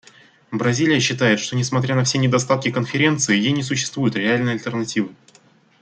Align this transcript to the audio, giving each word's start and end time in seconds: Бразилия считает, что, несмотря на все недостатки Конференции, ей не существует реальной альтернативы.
Бразилия 0.49 0.99
считает, 0.99 1.39
что, 1.39 1.55
несмотря 1.55 1.93
на 1.93 2.05
все 2.05 2.17
недостатки 2.17 2.71
Конференции, 2.71 3.37
ей 3.37 3.51
не 3.51 3.61
существует 3.61 4.15
реальной 4.15 4.53
альтернативы. 4.53 5.13